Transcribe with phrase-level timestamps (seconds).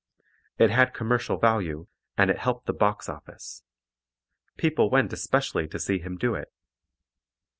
[0.57, 1.85] It had commercial value
[2.17, 3.61] and it helped the box office.
[4.57, 6.51] People went especially to see him do it.